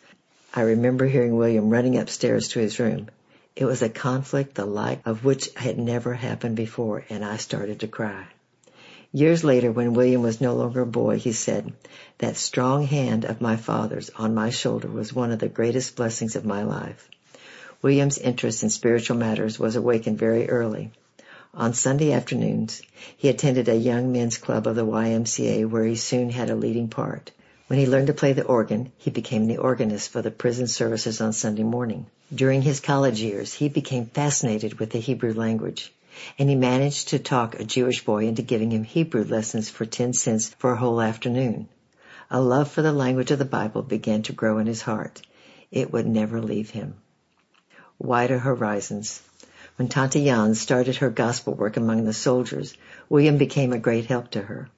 I 0.54 0.62
remember 0.62 1.08
hearing 1.08 1.36
William 1.36 1.70
running 1.70 1.98
upstairs 1.98 2.50
to 2.50 2.60
his 2.60 2.80
room. 2.80 3.08
It 3.56 3.66
was 3.66 3.82
a 3.82 3.90
conflict 3.90 4.56
the 4.56 4.66
like 4.66 5.02
of 5.06 5.26
which 5.26 5.50
had 5.56 5.80
never 5.80 6.14
happened 6.14 6.56
before, 6.56 7.04
and 7.10 7.26
I 7.26 7.38
started 7.38 7.80
to 7.80 7.88
cry. 7.88 8.26
Years 9.16 9.44
later, 9.44 9.72
when 9.72 9.94
William 9.94 10.24
was 10.24 10.42
no 10.42 10.56
longer 10.56 10.82
a 10.82 10.88
boy, 10.88 11.20
he 11.20 11.34
said, 11.34 11.72
that 12.18 12.36
strong 12.36 12.88
hand 12.88 13.26
of 13.26 13.42
my 13.42 13.58
father's 13.58 14.10
on 14.16 14.34
my 14.34 14.50
shoulder 14.50 14.88
was 14.88 15.14
one 15.14 15.32
of 15.32 15.38
the 15.38 15.48
greatest 15.48 15.96
blessings 15.96 16.36
of 16.36 16.46
my 16.46 16.64
life. 16.64 17.08
William's 17.84 18.18
interest 18.18 18.64
in 18.64 18.72
spiritual 18.72 19.16
matters 19.16 19.60
was 19.60 19.76
awakened 19.76 20.18
very 20.18 20.50
early. 20.50 20.90
On 21.54 21.76
Sunday 21.76 22.12
afternoons, 22.12 22.82
he 23.16 23.30
attended 23.30 23.70
a 23.70 23.76
young 23.76 24.12
men's 24.12 24.40
club 24.40 24.66
of 24.66 24.76
the 24.76 24.84
YMCA 24.84 25.70
where 25.70 25.86
he 25.86 25.96
soon 25.96 26.32
had 26.32 26.50
a 26.50 26.56
leading 26.56 26.88
part. 26.88 27.30
When 27.68 27.78
he 27.78 27.86
learned 27.86 28.08
to 28.08 28.14
play 28.14 28.34
the 28.34 28.46
organ, 28.46 28.92
he 28.98 29.12
became 29.12 29.46
the 29.46 29.58
organist 29.58 30.10
for 30.10 30.24
the 30.24 30.32
prison 30.32 30.66
services 30.68 31.22
on 31.22 31.34
Sunday 31.34 31.62
morning. 31.62 32.08
During 32.34 32.64
his 32.64 32.80
college 32.80 33.22
years, 33.22 33.54
he 33.54 33.70
became 33.70 34.08
fascinated 34.08 34.80
with 34.80 34.90
the 34.90 34.98
Hebrew 34.98 35.34
language, 35.34 35.94
and 36.38 36.50
he 36.50 36.56
managed 36.56 37.10
to 37.10 37.20
talk 37.20 37.60
a 37.60 37.64
Jewish 37.64 38.06
boy 38.06 38.26
into 38.28 38.42
giving 38.42 38.72
him 38.72 38.84
Hebrew 38.84 39.24
lessons 39.24 39.70
for 39.70 39.86
10 39.86 40.14
cents 40.14 40.50
for 40.60 40.72
a 40.72 40.78
whole 40.78 41.02
afternoon. 41.02 41.68
A 42.30 42.42
love 42.42 42.72
for 42.72 42.82
the 42.82 42.94
language 42.94 43.32
of 43.32 43.40
the 43.40 43.46
Bible 43.46 43.82
began 43.82 44.24
to 44.24 44.34
grow 44.34 44.58
in 44.58 44.68
his 44.68 44.82
heart. 44.82 45.22
It 45.72 45.92
would 45.92 46.08
never 46.08 46.42
leave 46.42 46.70
him. 46.70 46.96
Wider 48.00 48.40
horizons. 48.40 49.22
When 49.76 49.88
Tante 49.88 50.24
Jan 50.24 50.56
started 50.56 50.98
her 50.98 51.10
gospel 51.10 51.54
work 51.54 51.78
among 51.78 52.06
the 52.06 52.14
soldiers, 52.14 52.76
William 53.10 53.38
became 53.38 53.74
a 53.74 53.80
great 53.80 54.06
help 54.06 54.32
to 54.32 54.42
her. 54.42 54.70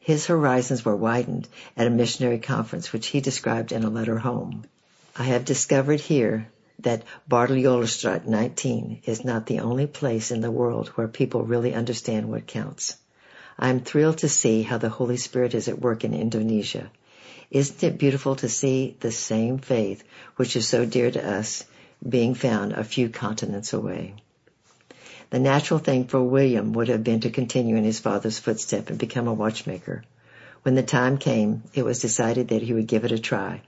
His 0.00 0.26
horizons 0.26 0.84
were 0.84 0.96
widened 0.96 1.48
at 1.76 1.86
a 1.86 1.90
missionary 1.90 2.38
conference 2.38 2.92
which 2.92 3.08
he 3.08 3.20
described 3.20 3.72
in 3.72 3.84
a 3.84 3.90
letter 3.90 4.18
home. 4.18 4.64
I 5.16 5.24
have 5.24 5.44
discovered 5.44 6.00
here 6.00 6.48
that 6.80 7.02
Barteljorisstraat 7.28 8.26
19 8.26 9.02
is 9.04 9.24
not 9.24 9.46
the 9.46 9.60
only 9.60 9.86
place 9.86 10.30
in 10.30 10.40
the 10.40 10.50
world 10.50 10.88
where 10.88 11.08
people 11.08 11.42
really 11.42 11.74
understand 11.74 12.30
what 12.30 12.46
counts. 12.46 12.96
I 13.58 13.70
am 13.70 13.80
thrilled 13.80 14.18
to 14.18 14.28
see 14.28 14.62
how 14.62 14.78
the 14.78 14.88
Holy 14.88 15.16
Spirit 15.16 15.54
is 15.54 15.66
at 15.66 15.80
work 15.80 16.04
in 16.04 16.14
Indonesia. 16.14 16.90
Isn't 17.50 17.82
it 17.82 17.98
beautiful 17.98 18.36
to 18.36 18.48
see 18.48 18.96
the 19.00 19.10
same 19.10 19.58
faith 19.58 20.04
which 20.36 20.54
is 20.54 20.68
so 20.68 20.84
dear 20.84 21.10
to 21.10 21.28
us 21.28 21.64
being 22.08 22.34
found 22.34 22.72
a 22.72 22.84
few 22.84 23.08
continents 23.08 23.72
away? 23.72 24.14
The 25.30 25.40
natural 25.40 25.80
thing 25.80 26.06
for 26.06 26.22
William 26.22 26.72
would 26.74 26.88
have 26.88 27.02
been 27.02 27.20
to 27.20 27.30
continue 27.30 27.74
in 27.74 27.84
his 27.84 27.98
father's 27.98 28.38
footsteps 28.38 28.90
and 28.90 28.98
become 28.98 29.26
a 29.26 29.34
watchmaker. 29.34 30.04
When 30.62 30.76
the 30.76 30.82
time 30.82 31.18
came, 31.18 31.64
it 31.74 31.84
was 31.84 32.00
decided 32.00 32.48
that 32.48 32.62
he 32.62 32.72
would 32.72 32.86
give 32.86 33.04
it 33.04 33.12
a 33.12 33.18
try. 33.18 33.62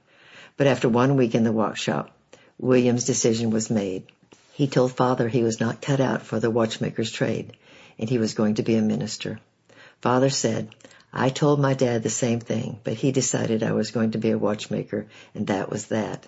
But 0.57 0.69
after 0.69 0.89
one 0.89 1.17
week 1.17 1.35
in 1.35 1.45
the 1.45 1.53
workshop, 1.53 2.17
William's 2.63 3.05
decision 3.05 3.51
was 3.51 3.71
made. 3.71 4.03
He 4.53 4.67
told 4.67 4.93
father 4.93 5.29
he 5.29 5.43
was 5.43 5.61
not 5.61 5.81
cut 5.81 5.99
out 5.99 6.21
for 6.21 6.39
the 6.39 6.51
watchmaker's 6.51 7.11
trade, 7.11 7.57
and 7.99 8.11
he 8.11 8.19
was 8.19 8.35
going 8.35 8.57
to 8.57 8.63
be 8.63 8.75
a 8.75 8.83
minister. 8.83 9.41
Father 10.03 10.29
said, 10.29 10.69
I 11.11 11.31
told 11.31 11.59
my 11.59 11.73
dad 11.73 12.03
the 12.03 12.11
same 12.11 12.39
thing, 12.39 12.79
but 12.85 12.93
he 12.93 13.13
decided 13.13 13.63
I 13.63 13.73
was 13.73 13.93
going 13.93 14.11
to 14.11 14.19
be 14.19 14.31
a 14.31 14.39
watchmaker, 14.39 15.07
and 15.35 15.47
that 15.47 15.71
was 15.71 15.87
that. 15.87 16.27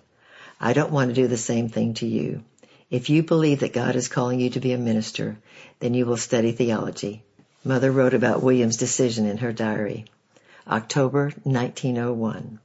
I 0.59 0.73
don't 0.73 0.91
want 0.91 1.11
to 1.11 1.15
do 1.15 1.29
the 1.29 1.37
same 1.37 1.69
thing 1.69 1.93
to 1.95 2.07
you. 2.07 2.43
If 2.91 3.11
you 3.11 3.23
believe 3.23 3.61
that 3.61 3.75
God 3.75 3.95
is 3.95 4.09
calling 4.09 4.41
you 4.41 4.49
to 4.51 4.61
be 4.61 4.73
a 4.73 4.79
minister, 4.79 5.37
then 5.81 5.93
you 5.93 6.07
will 6.07 6.17
study 6.17 6.53
theology. 6.53 7.23
Mother 7.63 7.93
wrote 7.93 8.15
about 8.15 8.43
William's 8.43 8.79
decision 8.79 9.27
in 9.27 9.37
her 9.37 9.53
diary. 9.53 10.07
October 10.67 11.33
1901. 11.43 12.59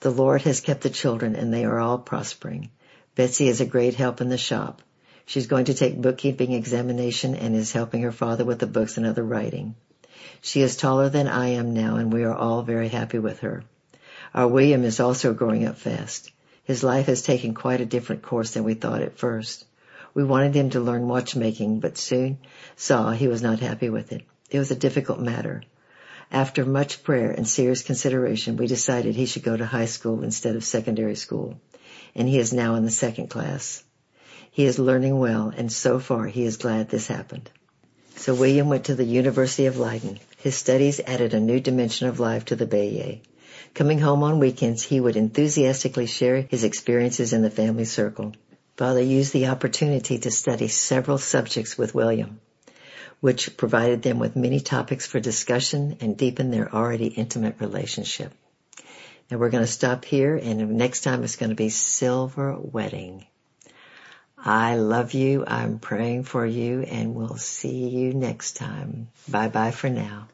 The 0.00 0.10
Lord 0.10 0.42
has 0.42 0.62
kept 0.62 0.80
the 0.80 0.88
children 0.88 1.36
and 1.36 1.52
they 1.52 1.66
are 1.66 1.78
all 1.78 1.98
prospering. 1.98 2.70
Betsy 3.14 3.48
is 3.48 3.60
a 3.60 3.66
great 3.66 3.94
help 3.94 4.22
in 4.22 4.30
the 4.30 4.38
shop. 4.38 4.80
She's 5.26 5.46
going 5.46 5.66
to 5.66 5.74
take 5.74 6.00
bookkeeping 6.00 6.52
examination 6.52 7.34
and 7.34 7.54
is 7.54 7.72
helping 7.72 8.02
her 8.02 8.12
father 8.12 8.44
with 8.44 8.58
the 8.58 8.66
books 8.66 8.96
and 8.96 9.06
other 9.06 9.22
writing. 9.22 9.74
She 10.40 10.62
is 10.62 10.76
taller 10.76 11.10
than 11.10 11.28
I 11.28 11.48
am 11.48 11.74
now 11.74 11.96
and 11.96 12.12
we 12.12 12.24
are 12.24 12.34
all 12.34 12.62
very 12.62 12.88
happy 12.88 13.18
with 13.18 13.40
her. 13.40 13.64
Our 14.34 14.48
William 14.48 14.82
is 14.82 14.98
also 14.98 15.34
growing 15.34 15.66
up 15.66 15.76
fast. 15.76 16.30
His 16.64 16.82
life 16.82 17.06
has 17.06 17.22
taken 17.22 17.52
quite 17.52 17.82
a 17.82 17.86
different 17.86 18.22
course 18.22 18.52
than 18.52 18.64
we 18.64 18.74
thought 18.74 19.02
at 19.02 19.18
first. 19.18 19.66
We 20.14 20.24
wanted 20.24 20.54
him 20.54 20.70
to 20.70 20.80
learn 20.80 21.06
watchmaking, 21.06 21.80
but 21.80 21.98
soon 21.98 22.38
saw 22.76 23.10
he 23.10 23.28
was 23.28 23.42
not 23.42 23.60
happy 23.60 23.90
with 23.90 24.12
it. 24.12 24.22
It 24.50 24.58
was 24.58 24.70
a 24.70 24.76
difficult 24.76 25.20
matter. 25.20 25.62
After 26.30 26.64
much 26.64 27.02
prayer 27.02 27.30
and 27.30 27.46
serious 27.46 27.82
consideration, 27.82 28.56
we 28.56 28.66
decided 28.66 29.14
he 29.14 29.26
should 29.26 29.42
go 29.42 29.54
to 29.54 29.66
high 29.66 29.84
school 29.86 30.22
instead 30.22 30.56
of 30.56 30.64
secondary 30.64 31.14
school, 31.14 31.60
and 32.14 32.28
he 32.28 32.38
is 32.38 32.52
now 32.52 32.74
in 32.74 32.84
the 32.84 32.90
second 32.90 33.28
class. 33.28 33.82
He 34.50 34.64
is 34.64 34.78
learning 34.78 35.18
well, 35.18 35.52
and 35.56 35.72
so 35.72 35.98
far 35.98 36.26
he 36.26 36.44
is 36.44 36.58
glad 36.58 36.88
this 36.88 37.06
happened. 37.06 37.50
So 38.16 38.34
William 38.34 38.68
went 38.68 38.84
to 38.84 38.94
the 38.94 39.04
University 39.04 39.66
of 39.66 39.78
Leiden. 39.78 40.18
His 40.36 40.54
studies 40.54 41.00
added 41.06 41.34
a 41.34 41.40
new 41.40 41.58
dimension 41.60 42.08
of 42.08 42.20
life 42.20 42.44
to 42.46 42.56
the 42.56 42.66
Beje. 42.66 43.20
Coming 43.74 43.98
home 43.98 44.22
on 44.22 44.38
weekends, 44.38 44.82
he 44.82 45.00
would 45.00 45.16
enthusiastically 45.16 46.06
share 46.06 46.42
his 46.42 46.64
experiences 46.64 47.32
in 47.32 47.40
the 47.40 47.50
family 47.50 47.86
circle. 47.86 48.34
Father 48.76 49.02
used 49.02 49.32
the 49.32 49.46
opportunity 49.46 50.18
to 50.18 50.30
study 50.30 50.68
several 50.68 51.16
subjects 51.16 51.78
with 51.78 51.94
William, 51.94 52.40
which 53.20 53.56
provided 53.56 54.02
them 54.02 54.18
with 54.18 54.36
many 54.36 54.60
topics 54.60 55.06
for 55.06 55.20
discussion 55.20 55.96
and 56.00 56.16
deepened 56.16 56.52
their 56.52 56.74
already 56.74 57.06
intimate 57.06 57.56
relationship. 57.60 58.32
Now 59.32 59.38
we're 59.38 59.48
going 59.48 59.64
to 59.64 59.72
stop 59.72 60.04
here 60.04 60.36
and 60.36 60.76
next 60.76 61.04
time 61.04 61.24
it's 61.24 61.36
going 61.36 61.48
to 61.48 61.56
be 61.56 61.70
Silver 61.70 62.54
Wedding. 62.60 63.24
I 64.36 64.76
love 64.76 65.14
you. 65.14 65.42
I'm 65.46 65.78
praying 65.78 66.24
for 66.24 66.44
you 66.44 66.82
and 66.82 67.14
we'll 67.14 67.38
see 67.38 67.88
you 67.88 68.12
next 68.12 68.56
time. 68.56 69.08
Bye 69.26 69.48
bye 69.48 69.70
for 69.70 69.88
now. 69.88 70.28